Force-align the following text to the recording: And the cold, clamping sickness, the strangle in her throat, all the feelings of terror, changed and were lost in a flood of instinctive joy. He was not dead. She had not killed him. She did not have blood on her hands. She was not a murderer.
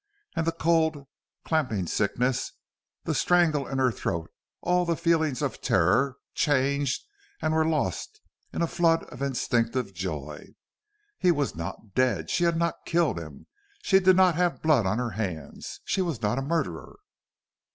And 0.35 0.47
the 0.47 0.51
cold, 0.51 1.05
clamping 1.45 1.85
sickness, 1.85 2.53
the 3.03 3.13
strangle 3.13 3.67
in 3.67 3.77
her 3.77 3.91
throat, 3.91 4.31
all 4.59 4.83
the 4.83 4.95
feelings 4.95 5.43
of 5.43 5.61
terror, 5.61 6.17
changed 6.33 7.05
and 7.39 7.53
were 7.53 7.67
lost 7.67 8.19
in 8.51 8.63
a 8.63 8.67
flood 8.67 9.03
of 9.09 9.21
instinctive 9.21 9.93
joy. 9.93 10.55
He 11.19 11.29
was 11.29 11.55
not 11.55 11.93
dead. 11.93 12.31
She 12.31 12.45
had 12.45 12.57
not 12.57 12.83
killed 12.83 13.19
him. 13.19 13.45
She 13.83 13.99
did 13.99 14.15
not 14.15 14.33
have 14.33 14.63
blood 14.63 14.87
on 14.87 14.97
her 14.97 15.11
hands. 15.11 15.81
She 15.85 16.01
was 16.01 16.19
not 16.19 16.39
a 16.39 16.41
murderer. 16.41 16.97